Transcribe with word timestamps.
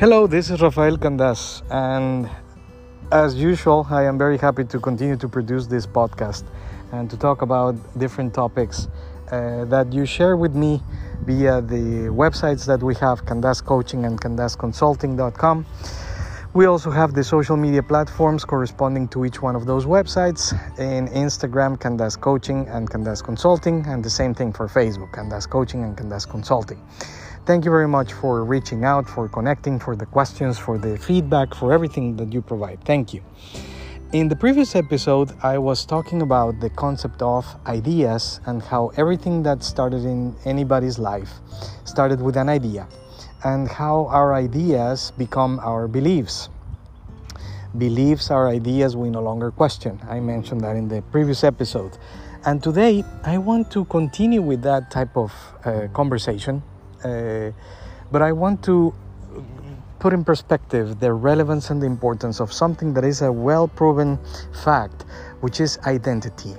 Hello, 0.00 0.26
this 0.26 0.48
is 0.48 0.62
Rafael 0.62 0.96
Candas, 0.96 1.60
and 1.70 2.26
as 3.12 3.34
usual, 3.34 3.86
I 3.90 4.04
am 4.04 4.16
very 4.16 4.38
happy 4.38 4.64
to 4.64 4.80
continue 4.80 5.18
to 5.18 5.28
produce 5.28 5.66
this 5.66 5.86
podcast 5.86 6.44
and 6.90 7.10
to 7.10 7.18
talk 7.18 7.42
about 7.42 7.74
different 7.98 8.32
topics 8.32 8.88
uh, 9.30 9.66
that 9.66 9.92
you 9.92 10.06
share 10.06 10.38
with 10.38 10.54
me 10.54 10.80
via 11.26 11.60
the 11.60 12.08
websites 12.08 12.64
that 12.64 12.82
we 12.82 12.94
have 12.94 13.26
Candas 13.26 13.62
Coaching 13.62 14.06
and 14.06 14.18
CandasConsulting.com. 14.18 15.66
We 16.54 16.64
also 16.64 16.90
have 16.90 17.12
the 17.12 17.22
social 17.22 17.58
media 17.58 17.82
platforms 17.82 18.46
corresponding 18.46 19.06
to 19.08 19.26
each 19.26 19.42
one 19.42 19.54
of 19.54 19.66
those 19.66 19.84
websites. 19.84 20.54
In 20.78 21.08
Instagram, 21.08 21.78
Candas 21.78 22.18
Coaching 22.18 22.66
and 22.68 22.90
Candas 22.90 23.22
Consulting, 23.22 23.84
and 23.84 24.02
the 24.02 24.08
same 24.08 24.34
thing 24.34 24.54
for 24.54 24.66
Facebook, 24.66 25.12
Candas 25.12 25.46
Coaching 25.46 25.84
and 25.84 25.94
Candas 25.94 26.26
Consulting. 26.26 26.80
Thank 27.46 27.64
you 27.64 27.70
very 27.70 27.88
much 27.88 28.12
for 28.12 28.44
reaching 28.44 28.84
out, 28.84 29.08
for 29.08 29.28
connecting, 29.28 29.78
for 29.78 29.96
the 29.96 30.06
questions, 30.06 30.58
for 30.58 30.76
the 30.76 30.98
feedback, 30.98 31.54
for 31.54 31.72
everything 31.72 32.16
that 32.16 32.32
you 32.32 32.42
provide. 32.42 32.84
Thank 32.84 33.14
you. 33.14 33.22
In 34.12 34.28
the 34.28 34.36
previous 34.36 34.76
episode, 34.76 35.32
I 35.42 35.56
was 35.56 35.86
talking 35.86 36.20
about 36.20 36.60
the 36.60 36.68
concept 36.68 37.22
of 37.22 37.46
ideas 37.66 38.40
and 38.44 38.60
how 38.60 38.92
everything 38.96 39.42
that 39.44 39.64
started 39.64 40.04
in 40.04 40.36
anybody's 40.44 40.98
life 40.98 41.30
started 41.84 42.20
with 42.20 42.36
an 42.36 42.48
idea 42.48 42.86
and 43.44 43.68
how 43.68 44.06
our 44.08 44.34
ideas 44.34 45.12
become 45.16 45.60
our 45.60 45.88
beliefs. 45.88 46.50
Beliefs 47.78 48.30
are 48.30 48.48
ideas 48.48 48.96
we 48.96 49.08
no 49.10 49.22
longer 49.22 49.50
question. 49.50 49.98
I 50.08 50.20
mentioned 50.20 50.60
that 50.60 50.76
in 50.76 50.88
the 50.88 51.02
previous 51.10 51.42
episode. 51.42 51.96
And 52.44 52.62
today 52.62 53.04
I 53.24 53.38
want 53.38 53.70
to 53.72 53.84
continue 53.86 54.42
with 54.42 54.62
that 54.62 54.90
type 54.90 55.16
of 55.16 55.32
uh, 55.64 55.86
conversation, 55.92 56.62
uh, 57.04 57.50
but 58.12 58.22
I 58.22 58.32
want 58.32 58.62
to 58.64 58.94
put 60.00 60.14
in 60.14 60.24
perspective 60.24 60.98
the 60.98 61.12
relevance 61.12 61.70
and 61.70 61.80
the 61.80 61.86
importance 61.86 62.40
of 62.40 62.52
something 62.52 62.94
that 62.94 63.04
is 63.04 63.22
a 63.22 63.30
well 63.30 63.68
proven 63.68 64.18
fact, 64.64 65.04
which 65.40 65.60
is 65.60 65.78
identity. 65.86 66.54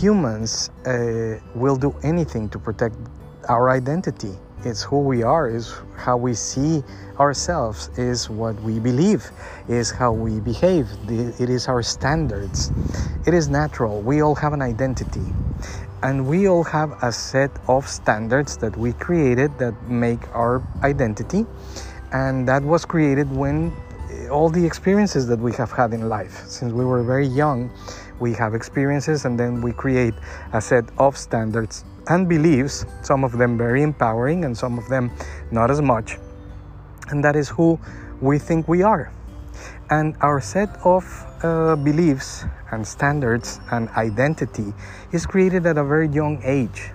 Humans 0.00 0.70
uh, 0.84 1.38
will 1.54 1.76
do 1.76 1.94
anything 2.02 2.48
to 2.50 2.58
protect 2.58 2.96
our 3.48 3.70
identity. 3.70 4.32
It's 4.64 4.82
who 4.82 4.98
we 4.98 5.22
are 5.22 5.48
is 5.48 5.72
how 5.96 6.16
we 6.16 6.34
see 6.34 6.82
ourselves 7.20 7.90
is 7.96 8.28
what 8.28 8.60
we 8.62 8.80
believe 8.80 9.30
is 9.68 9.90
how 9.90 10.12
we 10.12 10.40
behave. 10.40 10.88
It 11.08 11.48
is 11.48 11.68
our 11.68 11.82
standards. 11.82 12.72
It 13.26 13.34
is 13.34 13.48
natural. 13.48 14.02
We 14.02 14.20
all 14.20 14.34
have 14.34 14.52
an 14.52 14.62
identity 14.62 15.24
and 16.02 16.26
we 16.26 16.48
all 16.48 16.64
have 16.64 16.96
a 17.02 17.12
set 17.12 17.50
of 17.68 17.88
standards 17.88 18.56
that 18.56 18.76
we 18.76 18.92
created 18.92 19.56
that 19.58 19.74
make 19.88 20.20
our 20.34 20.62
identity 20.82 21.46
and 22.12 22.46
that 22.48 22.62
was 22.62 22.84
created 22.84 23.30
when 23.34 23.72
eh, 24.10 24.28
all 24.28 24.48
the 24.48 24.64
experiences 24.64 25.26
that 25.26 25.38
we 25.38 25.52
have 25.52 25.72
had 25.72 25.92
in 25.92 26.08
life 26.08 26.44
since 26.46 26.72
we 26.72 26.84
were 26.84 27.02
very 27.02 27.26
young 27.26 27.70
we 28.20 28.32
have 28.32 28.54
experiences 28.54 29.24
and 29.24 29.38
then 29.38 29.60
we 29.60 29.72
create 29.72 30.14
a 30.52 30.60
set 30.60 30.84
of 30.98 31.16
standards 31.16 31.84
and 32.08 32.28
beliefs, 32.28 32.86
some 33.02 33.24
of 33.24 33.36
them 33.36 33.56
very 33.56 33.82
empowering 33.82 34.44
and 34.44 34.56
some 34.56 34.78
of 34.78 34.88
them 34.88 35.10
not 35.50 35.70
as 35.70 35.80
much. 35.80 36.18
And 37.10 37.22
that 37.24 37.36
is 37.36 37.48
who 37.48 37.78
we 38.20 38.38
think 38.38 38.66
we 38.68 38.82
are. 38.82 39.12
And 39.90 40.16
our 40.20 40.40
set 40.40 40.68
of 40.84 41.04
uh, 41.42 41.76
beliefs 41.76 42.44
and 42.70 42.86
standards 42.86 43.60
and 43.70 43.88
identity 43.90 44.74
is 45.12 45.26
created 45.26 45.66
at 45.66 45.78
a 45.78 45.84
very 45.84 46.08
young 46.08 46.40
age. 46.44 46.90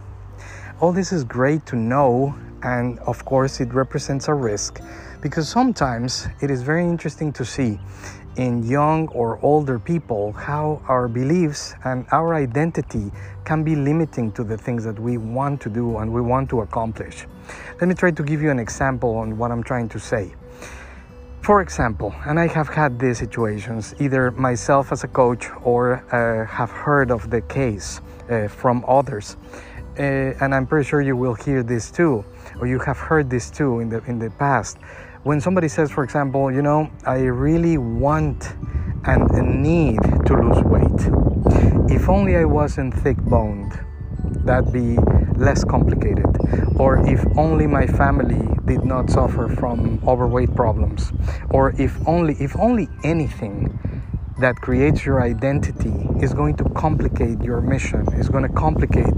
All 0.80 0.92
this 0.92 1.11
is 1.11 1.23
great 1.23 1.66
to 1.67 1.75
know, 1.75 2.36
and 2.61 3.00
of 3.00 3.25
course, 3.25 3.59
it 3.59 3.73
represents 3.73 4.28
a 4.28 4.33
risk 4.33 4.80
because 5.22 5.47
sometimes 5.47 6.28
it 6.42 6.52
is 6.52 6.61
very 6.61 6.83
interesting 6.83 7.31
to 7.33 7.45
see 7.45 7.80
in 8.36 8.64
young 8.64 9.08
or 9.10 9.39
older 9.43 9.77
people 9.80 10.32
how 10.33 10.82
our 10.87 11.08
beliefs 11.08 11.76
and 11.86 12.05
our 12.11 12.33
identity 12.33 13.11
can 13.45 13.64
be 13.64 13.76
limiting 13.76 14.32
to 14.32 14.43
the 14.43 14.58
things 14.58 14.83
that 14.83 14.99
we 14.99 15.17
want 15.17 15.61
to 15.61 15.70
do 15.70 15.98
and 15.98 16.11
we 16.11 16.21
want 16.21 16.49
to 16.49 16.61
accomplish. 16.61 17.26
Let 17.80 17.87
me 17.87 17.95
try 17.95 18.11
to 18.11 18.23
give 18.23 18.42
you 18.42 18.49
an 18.49 18.60
example 18.60 19.16
on 19.17 19.37
what 19.37 19.52
I'm 19.52 19.64
trying 19.64 19.89
to 19.89 19.99
say. 19.99 20.33
For 21.43 21.61
example, 21.61 22.15
and 22.26 22.39
I 22.39 22.48
have 22.48 22.70
had 22.70 22.98
these 22.98 23.17
situations 23.17 23.93
either 23.99 24.31
myself 24.31 24.93
as 24.93 25.04
a 25.04 25.09
coach 25.09 25.49
or 25.64 25.95
uh, 26.09 26.45
have 26.45 26.71
heard 26.71 27.11
of 27.11 27.30
the 27.30 27.42
case 27.42 27.99
uh, 28.30 28.48
from 28.48 28.86
others. 28.87 29.36
Uh, 29.99 30.39
and 30.39 30.55
I'm 30.55 30.65
pretty 30.65 30.87
sure 30.87 31.02
you 31.02 31.17
will 31.17 31.33
hear 31.33 31.61
this 31.61 31.92
too, 31.92 32.23
or 32.61 32.67
you 32.67 32.80
have 32.80 32.98
heard 32.98 33.30
this 33.30 33.52
too 33.52 33.81
in 33.81 33.89
the 33.89 34.02
in 34.05 34.20
the 34.20 34.30
past 34.31 34.77
when 35.23 35.42
somebody 35.42 35.67
says, 35.67 35.92
for 35.92 36.05
example, 36.05 36.49
you 36.49 36.61
know, 36.61 36.89
I 37.05 37.20
really 37.23 37.77
want 37.77 38.54
and 39.05 39.61
need 39.61 40.02
to 40.25 40.33
lose 40.33 40.64
weight. 40.64 41.93
If 41.93 42.08
only 42.08 42.37
I 42.37 42.45
wasn't 42.45 42.93
thick 42.93 43.17
boned, 43.17 43.77
that'd 44.45 44.71
be 44.71 44.98
less 45.38 45.64
complicated. 45.64 46.26
Or 46.76 47.08
if 47.08 47.26
only 47.38 47.67
my 47.67 47.88
family 47.88 48.48
did 48.66 48.83
not 48.86 49.10
suffer 49.10 49.48
from 49.49 50.02
overweight 50.08 50.55
problems. 50.55 51.11
Or 51.49 51.73
if 51.77 51.98
only, 52.08 52.36
if 52.39 52.55
only 52.58 52.89
anything 53.04 53.80
that 54.39 54.55
creates 54.55 55.05
your 55.05 55.22
identity 55.22 55.93
is 56.22 56.33
going 56.33 56.55
to 56.58 56.64
complicate 56.72 57.42
your 57.42 57.61
mission, 57.61 58.05
is 58.14 58.30
going 58.30 58.43
to 58.43 58.54
complicate 58.54 59.14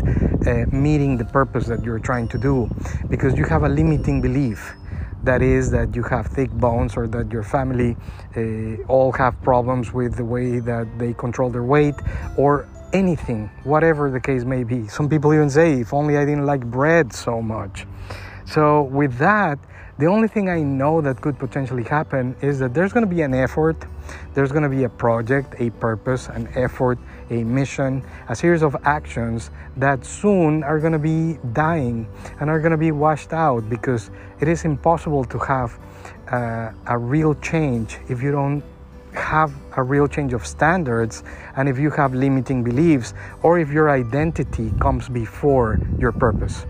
uh, 0.47 0.65
meeting 0.71 1.17
the 1.17 1.25
purpose 1.25 1.67
that 1.67 1.83
you're 1.83 1.99
trying 1.99 2.27
to 2.27 2.37
do 2.37 2.69
because 3.09 3.37
you 3.37 3.45
have 3.45 3.63
a 3.63 3.69
limiting 3.69 4.21
belief 4.21 4.75
that 5.23 5.41
is 5.41 5.71
that 5.71 5.95
you 5.95 6.03
have 6.03 6.27
thick 6.27 6.51
bones 6.51 6.95
or 6.95 7.07
that 7.07 7.31
your 7.31 7.41
family 7.41 7.97
uh, 8.37 8.75
all 8.87 9.11
have 9.11 9.41
problems 9.41 9.91
with 9.91 10.15
the 10.15 10.25
way 10.25 10.59
that 10.59 10.87
they 10.99 11.13
control 11.13 11.49
their 11.49 11.63
weight 11.63 11.95
or 12.37 12.67
anything, 12.95 13.49
whatever 13.63 14.09
the 14.09 14.19
case 14.19 14.45
may 14.45 14.63
be. 14.63 14.87
Some 14.87 15.09
people 15.09 15.33
even 15.33 15.49
say, 15.49 15.81
if 15.81 15.93
only 15.93 16.17
I 16.17 16.23
didn't 16.23 16.45
like 16.45 16.63
bread 16.65 17.11
so 17.11 17.41
much. 17.41 17.85
So, 18.45 18.83
with 18.83 19.17
that, 19.17 19.59
the 19.97 20.07
only 20.07 20.27
thing 20.27 20.49
I 20.49 20.61
know 20.61 21.01
that 21.01 21.21
could 21.21 21.37
potentially 21.37 21.83
happen 21.83 22.35
is 22.41 22.59
that 22.59 22.73
there's 22.73 22.93
going 22.93 23.05
to 23.05 23.13
be 23.15 23.21
an 23.21 23.33
effort, 23.33 23.77
there's 24.33 24.51
going 24.51 24.63
to 24.63 24.69
be 24.69 24.83
a 24.83 24.89
project, 24.89 25.55
a 25.59 25.69
purpose, 25.71 26.27
an 26.27 26.47
effort, 26.55 26.97
a 27.29 27.43
mission, 27.43 28.03
a 28.29 28.35
series 28.35 28.61
of 28.61 28.75
actions 28.83 29.51
that 29.77 30.05
soon 30.05 30.63
are 30.63 30.79
going 30.79 30.93
to 30.93 30.99
be 30.99 31.39
dying 31.53 32.07
and 32.39 32.49
are 32.49 32.59
going 32.59 32.71
to 32.71 32.77
be 32.77 32.91
washed 32.91 33.33
out 33.33 33.69
because 33.69 34.11
it 34.39 34.47
is 34.47 34.65
impossible 34.65 35.25
to 35.25 35.39
have 35.39 35.79
uh, 36.31 36.71
a 36.87 36.97
real 36.97 37.33
change 37.35 37.97
if 38.09 38.21
you 38.21 38.31
don't 38.31 38.63
have 39.15 39.53
a 39.77 39.83
real 39.83 40.07
change 40.07 40.33
of 40.33 40.45
standards 40.45 41.23
and 41.55 41.67
if 41.67 41.77
you 41.77 41.89
have 41.91 42.13
limiting 42.13 42.63
beliefs 42.63 43.13
or 43.43 43.59
if 43.59 43.69
your 43.69 43.89
identity 43.89 44.71
comes 44.79 45.09
before 45.09 45.79
your 45.99 46.11
purpose. 46.11 46.65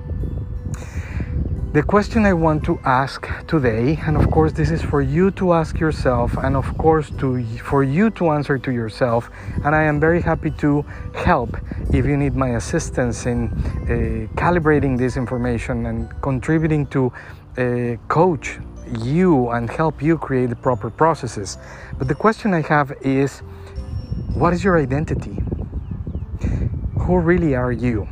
The 1.75 1.83
question 1.83 2.25
I 2.25 2.31
want 2.31 2.63
to 2.67 2.79
ask 2.85 3.27
today, 3.47 3.99
and 4.07 4.15
of 4.15 4.31
course 4.31 4.53
this 4.53 4.71
is 4.71 4.81
for 4.81 5.01
you 5.01 5.29
to 5.31 5.51
ask 5.51 5.77
yourself, 5.77 6.37
and 6.37 6.55
of 6.55 6.65
course 6.77 7.09
to 7.19 7.43
for 7.57 7.83
you 7.83 8.11
to 8.11 8.29
answer 8.29 8.57
to 8.57 8.71
yourself, 8.71 9.29
and 9.65 9.75
I 9.75 9.83
am 9.83 9.99
very 9.99 10.21
happy 10.21 10.51
to 10.51 10.85
help 11.13 11.57
if 11.93 12.05
you 12.05 12.15
need 12.15 12.33
my 12.33 12.51
assistance 12.55 13.25
in 13.25 13.49
uh, 13.49 14.33
calibrating 14.39 14.97
this 14.97 15.17
information 15.17 15.87
and 15.87 16.09
contributing 16.21 16.87
to 16.95 17.11
uh, 17.57 17.97
coach 18.07 18.57
you 18.99 19.49
and 19.49 19.69
help 19.69 20.01
you 20.01 20.17
create 20.17 20.49
the 20.49 20.55
proper 20.55 20.89
processes. 20.89 21.57
But 21.97 22.07
the 22.07 22.15
question 22.15 22.53
I 22.53 22.61
have 22.61 22.91
is, 23.01 23.39
what 24.33 24.53
is 24.53 24.63
your 24.63 24.77
identity? 24.77 25.37
Who 26.99 27.19
really 27.19 27.55
are 27.55 27.71
you? 27.71 28.07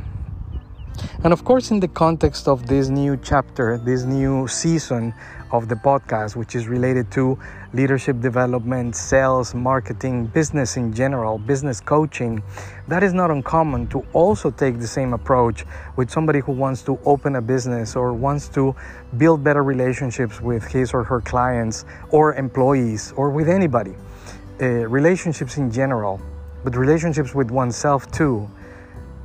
And 1.22 1.32
of 1.32 1.44
course, 1.44 1.70
in 1.70 1.80
the 1.80 1.88
context 1.88 2.48
of 2.48 2.66
this 2.66 2.88
new 2.88 3.16
chapter, 3.16 3.78
this 3.78 4.04
new 4.04 4.46
season 4.46 5.14
of 5.50 5.68
the 5.68 5.74
podcast, 5.74 6.36
which 6.36 6.54
is 6.54 6.66
related 6.66 7.10
to 7.12 7.38
leadership 7.72 8.20
development, 8.20 8.96
sales, 8.96 9.54
marketing, 9.54 10.26
business 10.26 10.76
in 10.76 10.92
general, 10.92 11.38
business 11.38 11.80
coaching, 11.80 12.42
that 12.88 13.02
is 13.02 13.12
not 13.12 13.30
uncommon 13.30 13.86
to 13.88 14.04
also 14.12 14.50
take 14.50 14.78
the 14.78 14.86
same 14.86 15.12
approach 15.12 15.64
with 15.96 16.10
somebody 16.10 16.40
who 16.40 16.52
wants 16.52 16.82
to 16.82 16.98
open 17.04 17.36
a 17.36 17.42
business 17.42 17.96
or 17.96 18.12
wants 18.12 18.48
to 18.48 18.74
build 19.16 19.44
better 19.44 19.62
relationships 19.62 20.40
with 20.40 20.64
his 20.64 20.92
or 20.92 21.04
her 21.04 21.20
clients 21.20 21.84
or 22.10 22.34
employees 22.34 23.12
or 23.16 23.30
with 23.30 23.48
anybody. 23.48 23.94
Uh, 24.60 24.66
relationships 24.88 25.56
in 25.56 25.70
general, 25.70 26.20
but 26.62 26.76
relationships 26.76 27.34
with 27.34 27.50
oneself 27.50 28.10
too. 28.10 28.48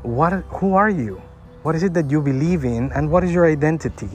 What, 0.01 0.33
who 0.49 0.75
are 0.75 0.89
you? 0.89 1.21
What 1.61 1.75
is 1.75 1.83
it 1.83 1.93
that 1.95 2.09
you 2.09 2.21
believe 2.21 2.63
in 2.63 2.89
and 2.93 3.11
what 3.11 3.21
is 3.25 3.33
your 3.33 3.45
identity? 3.45 4.07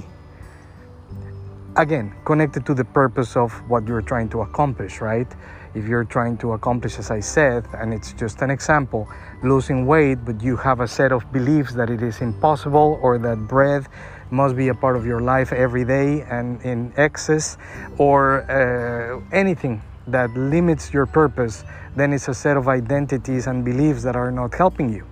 Again, 1.77 2.15
connected 2.25 2.65
to 2.65 2.73
the 2.73 2.87
purpose 2.87 3.37
of 3.37 3.53
what 3.69 3.87
you're 3.87 4.01
trying 4.01 4.31
to 4.31 4.41
accomplish, 4.41 5.03
right? 5.03 5.27
If 5.75 5.87
you're 5.87 6.05
trying 6.05 6.39
to 6.39 6.53
accomplish, 6.53 6.99
as 6.99 7.11
I 7.11 7.21
said, 7.21 7.67
and 7.75 7.93
it's 7.93 8.15
just 8.15 8.41
an 8.41 8.51
example, 8.51 9.07
losing 9.43 9.85
weight, 9.85 10.25
but 10.25 10.43
you 10.43 10.57
have 10.57 10.81
a 10.81 10.89
set 10.89 11.13
of 11.13 11.31
beliefs 11.33 11.75
that 11.75 11.91
it 11.91 12.01
is 12.01 12.23
impossible 12.23 12.99
or 13.03 13.19
that 13.19 13.47
bread 13.47 13.89
must 14.31 14.57
be 14.57 14.69
a 14.69 14.75
part 14.75 14.97
of 14.97 15.05
your 15.05 15.21
life 15.21 15.53
every 15.53 15.85
day 15.85 16.23
and 16.23 16.63
in 16.63 16.95
excess, 16.97 17.59
or 17.99 18.51
uh, 18.51 19.21
anything 19.37 19.83
that 20.07 20.31
limits 20.31 20.95
your 20.95 21.05
purpose, 21.05 21.65
then 21.95 22.15
it's 22.15 22.29
a 22.29 22.35
set 22.35 22.57
of 22.57 22.69
identities 22.69 23.47
and 23.47 23.67
beliefs 23.67 24.03
that 24.03 24.17
are 24.17 24.31
not 24.31 24.55
helping 24.55 24.89
you. 24.91 25.05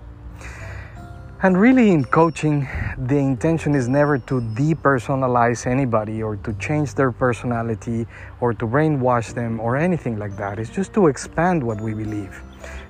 And 1.43 1.59
really, 1.59 1.91
in 1.91 2.05
coaching, 2.05 2.69
the 2.97 3.17
intention 3.17 3.75
is 3.75 3.89
never 3.89 4.17
to 4.17 4.39
depersonalize 4.55 5.67
anybody 5.67 6.23
or 6.23 6.37
to 6.37 6.53
change 6.53 6.93
their 6.93 7.11
personality 7.11 8.07
or 8.39 8.53
to 8.53 8.65
brainwash 8.65 9.33
them 9.33 9.59
or 9.59 9.75
anything 9.75 10.17
like 10.17 10.37
that. 10.37 10.57
It's 10.57 10.69
just 10.69 10.93
to 10.93 11.07
expand 11.07 11.61
what 11.61 11.81
we 11.81 11.93
believe, 11.93 12.41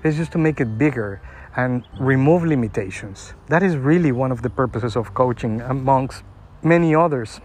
it's 0.04 0.18
just 0.18 0.32
to 0.34 0.38
make 0.38 0.62
it 0.62 0.78
bigger 0.78 1.20
and 1.56 1.84
remove 2.00 2.46
limitations. 2.46 3.34
That 3.48 3.64
is 3.64 3.76
really 3.76 4.12
one 4.12 4.32
of 4.32 4.44
the 4.44 4.52
purposes 4.52 4.96
of 4.96 5.16
coaching, 5.16 5.60
amongst 5.62 6.22
many 6.62 6.94
others. 6.94 7.42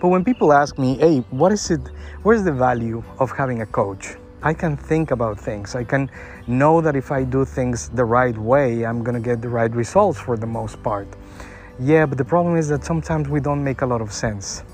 But 0.00 0.06
when 0.06 0.22
people 0.24 0.52
ask 0.52 0.78
me, 0.78 0.98
hey, 0.98 1.18
what 1.30 1.50
is 1.50 1.68
it, 1.68 1.80
where's 2.22 2.44
the 2.44 2.52
value 2.52 3.02
of 3.18 3.32
having 3.32 3.60
a 3.62 3.66
coach? 3.66 4.14
I 4.42 4.54
can 4.54 4.76
think 4.76 5.10
about 5.10 5.38
things. 5.38 5.74
I 5.74 5.84
can 5.84 6.10
know 6.46 6.80
that 6.80 6.96
if 6.96 7.12
I 7.12 7.24
do 7.24 7.44
things 7.44 7.90
the 7.90 8.04
right 8.04 8.36
way, 8.36 8.86
I'm 8.86 9.04
going 9.04 9.14
to 9.14 9.20
get 9.20 9.42
the 9.42 9.50
right 9.50 9.70
results 9.74 10.18
for 10.18 10.36
the 10.38 10.46
most 10.46 10.82
part. 10.82 11.08
Yeah, 11.78 12.06
but 12.06 12.16
the 12.16 12.24
problem 12.24 12.56
is 12.56 12.68
that 12.68 12.84
sometimes 12.84 13.28
we 13.28 13.40
don't 13.40 13.62
make 13.62 13.82
a 13.82 13.86
lot 13.86 14.00
of 14.00 14.12
sense. 14.12 14.64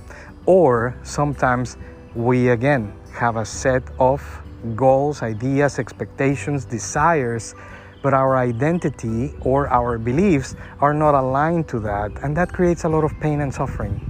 Or 0.47 0.97
sometimes 1.03 1.77
we 2.15 2.51
again 2.51 2.95
have 3.13 3.37
a 3.37 3.45
set 3.45 3.83
of 3.99 4.23
goals, 4.77 5.23
ideas, 5.23 5.79
expectations, 5.81 6.65
desires, 6.65 7.55
but 8.03 8.15
our 8.15 8.37
identity 8.37 9.35
or 9.41 9.69
our 9.69 9.99
beliefs 9.99 10.55
are 10.81 10.95
not 10.95 11.15
aligned 11.15 11.67
to 11.69 11.81
that, 11.81 12.13
and 12.23 12.37
that 12.37 12.53
creates 12.53 12.85
a 12.85 12.89
lot 12.89 13.03
of 13.03 13.13
pain 13.21 13.41
and 13.41 13.53
suffering. 13.53 14.01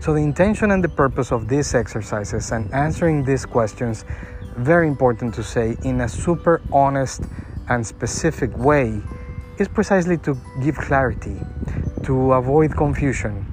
So, 0.00 0.12
the 0.12 0.20
intention 0.20 0.70
and 0.70 0.84
the 0.84 0.88
purpose 0.88 1.32
of 1.32 1.48
these 1.48 1.74
exercises 1.74 2.52
and 2.52 2.72
answering 2.74 3.24
these 3.24 3.46
questions 3.46 4.04
very 4.56 4.88
important 4.88 5.34
to 5.34 5.42
say 5.42 5.76
in 5.82 6.00
a 6.00 6.08
super 6.08 6.62
honest 6.72 7.24
and 7.68 7.86
specific 7.86 8.56
way 8.56 9.00
is 9.58 9.68
precisely 9.68 10.16
to 10.18 10.38
give 10.62 10.76
clarity, 10.76 11.36
to 12.02 12.32
avoid 12.32 12.76
confusion, 12.76 13.46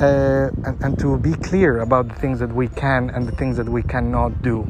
uh, 0.00 0.50
and, 0.64 0.82
and 0.82 0.98
to 0.98 1.18
be 1.18 1.34
clear 1.34 1.80
about 1.80 2.08
the 2.08 2.14
things 2.14 2.38
that 2.38 2.52
we 2.52 2.68
can 2.68 3.10
and 3.10 3.26
the 3.26 3.32
things 3.32 3.56
that 3.56 3.68
we 3.68 3.82
cannot 3.82 4.42
do. 4.42 4.66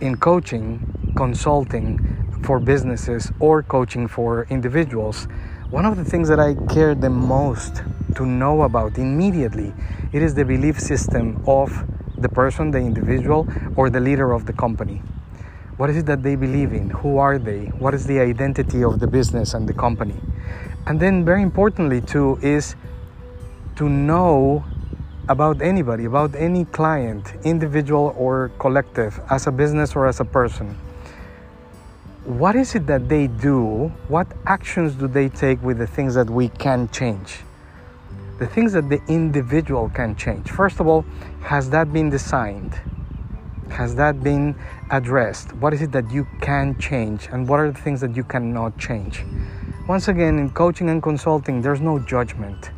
In 0.00 0.16
coaching, 0.16 1.12
consulting 1.16 1.98
for 2.42 2.60
businesses, 2.60 3.32
or 3.40 3.62
coaching 3.62 4.06
for 4.06 4.46
individuals, 4.50 5.26
one 5.70 5.84
of 5.84 5.96
the 5.96 6.04
things 6.04 6.28
that 6.28 6.38
I 6.38 6.54
care 6.72 6.94
the 6.94 7.10
most 7.10 7.82
to 8.14 8.24
know 8.24 8.62
about 8.62 8.98
immediately 8.98 9.74
it 10.12 10.22
is 10.22 10.34
the 10.34 10.44
belief 10.44 10.78
system 10.80 11.42
of 11.46 11.84
the 12.18 12.28
person, 12.28 12.70
the 12.70 12.78
individual, 12.78 13.48
or 13.76 13.90
the 13.90 14.00
leader 14.00 14.32
of 14.32 14.46
the 14.46 14.52
company. 14.52 15.02
What 15.76 15.90
is 15.90 15.98
it 15.98 16.06
that 16.06 16.22
they 16.22 16.36
believe 16.36 16.72
in? 16.72 16.90
Who 16.90 17.18
are 17.18 17.38
they? 17.38 17.66
What 17.78 17.92
is 17.92 18.06
the 18.06 18.18
identity 18.18 18.82
of 18.82 18.98
the 18.98 19.06
business 19.06 19.52
and 19.54 19.68
the 19.68 19.74
company? 19.74 20.16
And 20.86 20.98
then, 20.98 21.24
very 21.24 21.42
importantly, 21.42 22.00
too, 22.00 22.38
is 22.40 22.76
to 23.76 23.88
know 23.88 24.64
about 25.28 25.60
anybody, 25.60 26.04
about 26.04 26.34
any 26.34 26.64
client, 26.64 27.34
individual 27.44 28.14
or 28.16 28.50
collective, 28.58 29.20
as 29.28 29.46
a 29.46 29.52
business 29.52 29.96
or 29.96 30.06
as 30.06 30.20
a 30.20 30.24
person. 30.24 30.78
What 32.24 32.56
is 32.56 32.74
it 32.74 32.86
that 32.86 33.08
they 33.08 33.26
do? 33.26 33.92
What 34.08 34.28
actions 34.46 34.94
do 34.94 35.08
they 35.08 35.28
take 35.28 35.62
with 35.62 35.78
the 35.78 35.86
things 35.86 36.14
that 36.14 36.30
we 36.30 36.48
can 36.48 36.88
change? 36.88 37.45
The 38.38 38.46
things 38.46 38.72
that 38.72 38.88
the 38.88 39.00
individual 39.08 39.88
can 39.88 40.14
change. 40.14 40.50
First 40.50 40.80
of 40.80 40.86
all, 40.86 41.04
has 41.42 41.70
that 41.70 41.92
been 41.92 42.10
designed? 42.10 42.78
Has 43.70 43.94
that 43.96 44.22
been 44.22 44.54
addressed? 44.90 45.52
What 45.54 45.72
is 45.72 45.82
it 45.82 45.92
that 45.92 46.10
you 46.10 46.26
can 46.40 46.78
change, 46.78 47.28
and 47.32 47.48
what 47.48 47.60
are 47.60 47.70
the 47.72 47.80
things 47.80 48.00
that 48.02 48.14
you 48.14 48.24
cannot 48.24 48.78
change? 48.78 49.24
Once 49.88 50.08
again, 50.08 50.38
in 50.38 50.50
coaching 50.50 50.90
and 50.90 51.02
consulting, 51.02 51.62
there's 51.62 51.80
no 51.80 51.98
judgment 51.98 52.70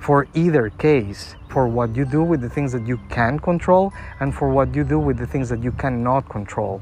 for 0.00 0.26
either 0.34 0.70
case 0.70 1.36
for 1.48 1.68
what 1.68 1.94
you 1.94 2.04
do 2.04 2.22
with 2.22 2.40
the 2.40 2.48
things 2.48 2.72
that 2.72 2.86
you 2.86 2.98
can 3.08 3.38
control 3.38 3.92
and 4.18 4.34
for 4.34 4.48
what 4.48 4.74
you 4.74 4.82
do 4.82 4.98
with 4.98 5.16
the 5.18 5.26
things 5.26 5.48
that 5.48 5.62
you 5.62 5.70
cannot 5.72 6.28
control. 6.28 6.80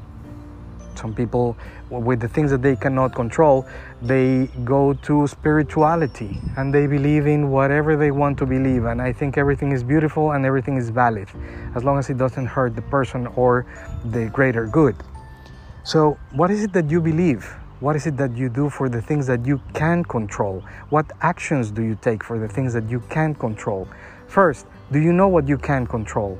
Some 0.95 1.13
people, 1.13 1.57
with 1.89 2.19
the 2.19 2.27
things 2.27 2.51
that 2.51 2.61
they 2.61 2.75
cannot 2.75 3.15
control, 3.15 3.65
they 4.01 4.47
go 4.63 4.93
to 4.93 5.27
spirituality 5.27 6.39
and 6.57 6.73
they 6.73 6.87
believe 6.87 7.27
in 7.27 7.49
whatever 7.49 7.95
they 7.95 8.11
want 8.11 8.37
to 8.39 8.45
believe. 8.45 8.85
And 8.85 9.01
I 9.01 9.13
think 9.13 9.37
everything 9.37 9.71
is 9.71 9.83
beautiful 9.83 10.31
and 10.31 10.45
everything 10.45 10.77
is 10.77 10.89
valid 10.89 11.27
as 11.75 11.83
long 11.83 11.97
as 11.97 12.09
it 12.09 12.17
doesn't 12.17 12.47
hurt 12.47 12.75
the 12.75 12.81
person 12.83 13.27
or 13.35 13.65
the 14.05 14.29
greater 14.29 14.67
good. 14.67 14.95
So, 15.83 16.17
what 16.31 16.51
is 16.51 16.63
it 16.63 16.73
that 16.73 16.89
you 16.91 17.01
believe? 17.01 17.43
What 17.79 17.95
is 17.95 18.05
it 18.05 18.15
that 18.17 18.37
you 18.37 18.47
do 18.47 18.69
for 18.69 18.89
the 18.89 19.01
things 19.01 19.25
that 19.25 19.43
you 19.43 19.59
can 19.73 20.03
control? 20.03 20.63
What 20.89 21.11
actions 21.21 21.71
do 21.71 21.81
you 21.81 21.97
take 21.99 22.23
for 22.23 22.37
the 22.37 22.47
things 22.47 22.73
that 22.73 22.87
you 22.87 22.99
can 23.09 23.33
control? 23.33 23.87
First, 24.27 24.67
do 24.91 24.99
you 24.99 25.11
know 25.11 25.27
what 25.27 25.47
you 25.47 25.57
can 25.57 25.87
control? 25.87 26.37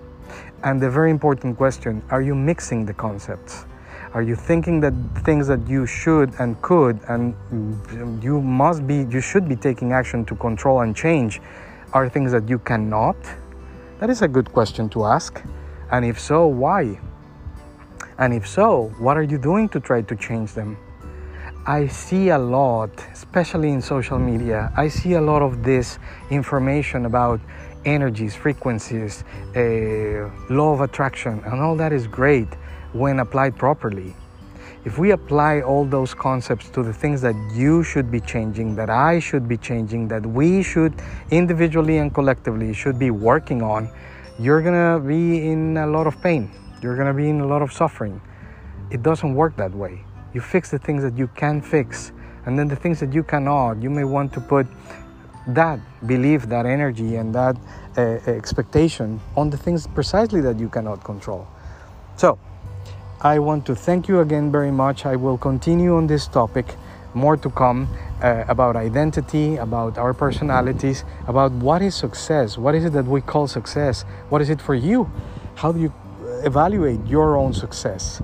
And 0.63 0.79
the 0.79 0.89
very 0.89 1.09
important 1.09 1.57
question 1.57 2.03
are 2.11 2.21
you 2.21 2.35
mixing 2.35 2.85
the 2.85 2.93
concepts? 2.93 3.65
Are 4.13 4.21
you 4.21 4.35
thinking 4.35 4.81
that 4.81 4.93
things 5.23 5.47
that 5.47 5.65
you 5.69 5.85
should 5.85 6.33
and 6.37 6.61
could 6.61 6.99
and 7.07 7.33
you 8.21 8.41
must 8.41 8.85
be, 8.85 9.05
you 9.09 9.21
should 9.21 9.47
be 9.47 9.55
taking 9.55 9.93
action 9.93 10.25
to 10.25 10.35
control 10.35 10.81
and 10.81 10.93
change 10.93 11.41
are 11.93 12.09
things 12.09 12.33
that 12.33 12.49
you 12.49 12.59
cannot? 12.59 13.15
That 13.99 14.09
is 14.09 14.21
a 14.21 14.27
good 14.27 14.51
question 14.51 14.89
to 14.89 15.05
ask. 15.05 15.41
And 15.91 16.03
if 16.03 16.19
so, 16.19 16.45
why? 16.45 16.99
And 18.17 18.33
if 18.33 18.45
so, 18.45 18.93
what 18.99 19.15
are 19.15 19.23
you 19.23 19.37
doing 19.37 19.69
to 19.69 19.79
try 19.79 20.01
to 20.01 20.15
change 20.17 20.51
them? 20.53 20.77
I 21.65 21.87
see 21.87 22.29
a 22.29 22.37
lot, 22.37 22.89
especially 23.13 23.69
in 23.69 23.81
social 23.81 24.19
media, 24.19 24.73
I 24.75 24.89
see 24.89 25.13
a 25.13 25.21
lot 25.21 25.41
of 25.41 25.63
this 25.63 25.99
information 26.29 27.05
about 27.05 27.39
energies, 27.85 28.35
frequencies, 28.35 29.23
uh, 29.55 30.29
law 30.49 30.73
of 30.73 30.81
attraction, 30.81 31.41
and 31.45 31.61
all 31.61 31.77
that 31.77 31.93
is 31.93 32.07
great 32.07 32.49
when 32.93 33.19
applied 33.19 33.57
properly. 33.57 34.15
If 34.83 34.97
we 34.97 35.11
apply 35.11 35.61
all 35.61 35.85
those 35.85 36.13
concepts 36.13 36.69
to 36.69 36.81
the 36.81 36.91
things 36.91 37.21
that 37.21 37.35
you 37.53 37.83
should 37.83 38.09
be 38.09 38.19
changing, 38.19 38.75
that 38.75 38.89
I 38.89 39.19
should 39.19 39.47
be 39.47 39.57
changing, 39.57 40.07
that 40.07 40.25
we 40.25 40.63
should 40.63 40.93
individually 41.29 41.99
and 41.99 42.11
collectively 42.13 42.73
should 42.73 42.97
be 42.97 43.11
working 43.11 43.61
on, 43.61 43.89
you're 44.39 44.61
gonna 44.61 44.99
be 44.99 45.51
in 45.51 45.77
a 45.77 45.85
lot 45.85 46.07
of 46.07 46.19
pain. 46.23 46.49
You're 46.81 46.97
gonna 46.97 47.13
be 47.13 47.29
in 47.29 47.41
a 47.41 47.45
lot 47.45 47.61
of 47.61 47.71
suffering. 47.71 48.19
It 48.89 49.03
doesn't 49.03 49.35
work 49.35 49.55
that 49.57 49.71
way. 49.71 50.03
You 50.33 50.41
fix 50.41 50.71
the 50.71 50.79
things 50.79 51.03
that 51.03 51.15
you 51.15 51.27
can 51.27 51.61
fix, 51.61 52.11
and 52.47 52.57
then 52.57 52.67
the 52.67 52.75
things 52.75 52.99
that 53.01 53.13
you 53.13 53.21
cannot, 53.21 53.83
you 53.83 53.89
may 53.91 54.03
want 54.03 54.33
to 54.33 54.41
put 54.41 54.65
that 55.47 55.79
belief, 56.07 56.49
that 56.49 56.65
energy, 56.65 57.17
and 57.17 57.35
that 57.35 57.55
uh, 57.97 58.01
expectation 58.25 59.19
on 59.37 59.51
the 59.51 59.57
things 59.57 59.85
precisely 59.85 60.41
that 60.41 60.59
you 60.59 60.69
cannot 60.69 61.03
control. 61.03 61.47
So, 62.15 62.39
I 63.23 63.37
want 63.37 63.67
to 63.67 63.75
thank 63.75 64.07
you 64.07 64.19
again 64.19 64.51
very 64.51 64.71
much. 64.71 65.05
I 65.05 65.15
will 65.15 65.37
continue 65.37 65.95
on 65.95 66.07
this 66.07 66.25
topic, 66.27 66.73
more 67.13 67.37
to 67.37 67.51
come 67.51 67.87
uh, 68.19 68.45
about 68.47 68.75
identity, 68.75 69.57
about 69.57 69.99
our 69.99 70.11
personalities, 70.11 71.03
about 71.27 71.51
what 71.51 71.83
is 71.83 71.93
success, 71.93 72.57
what 72.57 72.73
is 72.73 72.83
it 72.83 72.93
that 72.93 73.05
we 73.05 73.21
call 73.21 73.47
success, 73.47 74.05
what 74.29 74.41
is 74.41 74.49
it 74.49 74.59
for 74.59 74.73
you, 74.73 75.07
how 75.53 75.71
do 75.71 75.79
you 75.79 75.93
evaluate 76.43 77.05
your 77.05 77.37
own 77.37 77.53
success, 77.53 78.23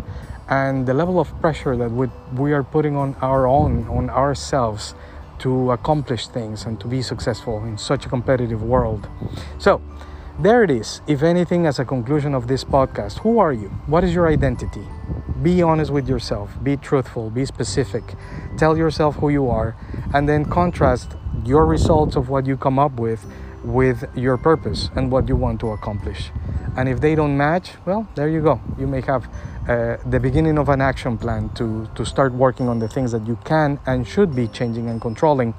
and 0.49 0.87
the 0.87 0.95
level 0.95 1.19
of 1.19 1.29
pressure 1.41 1.77
that 1.77 1.91
we, 1.91 2.07
we 2.33 2.51
are 2.51 2.63
putting 2.63 2.95
on 2.95 3.13
our 3.21 3.45
own, 3.45 3.87
on 3.89 4.09
ourselves 4.09 4.95
to 5.37 5.69
accomplish 5.73 6.27
things 6.27 6.65
and 6.65 6.79
to 6.79 6.87
be 6.87 7.03
successful 7.03 7.63
in 7.65 7.77
such 7.77 8.07
a 8.07 8.09
competitive 8.09 8.63
world. 8.63 9.07
So, 9.59 9.79
there 10.39 10.63
it 10.63 10.69
is. 10.69 11.01
If 11.07 11.23
anything, 11.23 11.65
as 11.65 11.79
a 11.79 11.85
conclusion 11.85 12.35
of 12.35 12.47
this 12.47 12.63
podcast, 12.63 13.19
who 13.19 13.39
are 13.39 13.53
you? 13.53 13.69
What 13.87 14.03
is 14.03 14.13
your 14.13 14.27
identity? 14.27 14.85
Be 15.41 15.61
honest 15.61 15.91
with 15.91 16.07
yourself, 16.07 16.51
be 16.61 16.77
truthful, 16.77 17.29
be 17.29 17.45
specific. 17.45 18.03
Tell 18.57 18.77
yourself 18.77 19.15
who 19.15 19.29
you 19.29 19.49
are, 19.49 19.75
and 20.13 20.27
then 20.27 20.45
contrast 20.45 21.15
your 21.43 21.65
results 21.65 22.15
of 22.15 22.29
what 22.29 22.45
you 22.45 22.57
come 22.57 22.79
up 22.79 22.93
with 22.93 23.25
with 23.63 24.05
your 24.15 24.37
purpose 24.37 24.89
and 24.95 25.11
what 25.11 25.27
you 25.27 25.35
want 25.35 25.59
to 25.59 25.71
accomplish. 25.71 26.31
And 26.77 26.87
if 26.87 27.01
they 27.01 27.15
don't 27.15 27.35
match, 27.35 27.71
well, 27.85 28.07
there 28.15 28.29
you 28.29 28.41
go. 28.41 28.61
You 28.77 28.87
may 28.87 29.01
have 29.01 29.27
uh, 29.67 29.97
the 30.05 30.19
beginning 30.19 30.57
of 30.57 30.69
an 30.69 30.79
action 30.79 31.17
plan 31.17 31.49
to, 31.55 31.89
to 31.95 32.05
start 32.05 32.33
working 32.33 32.69
on 32.69 32.79
the 32.79 32.87
things 32.87 33.11
that 33.11 33.25
you 33.27 33.37
can 33.43 33.79
and 33.85 34.07
should 34.07 34.35
be 34.35 34.47
changing 34.47 34.89
and 34.89 35.01
controlling 35.01 35.53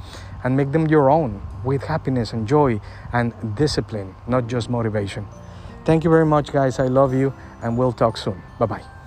and 0.44 0.56
make 0.56 0.72
them 0.72 0.86
your 0.86 1.10
own 1.10 1.42
with 1.64 1.82
happiness 1.84 2.32
and 2.32 2.46
joy 2.46 2.80
and 3.12 3.32
discipline, 3.56 4.14
not 4.26 4.46
just 4.46 4.70
motivation. 4.70 5.26
Thank 5.84 6.04
you 6.04 6.10
very 6.10 6.26
much, 6.26 6.52
guys. 6.52 6.78
I 6.78 6.86
love 6.86 7.14
you, 7.14 7.32
and 7.62 7.78
we'll 7.78 7.92
talk 7.92 8.16
soon. 8.16 8.42
Bye 8.58 8.66
bye. 8.66 8.97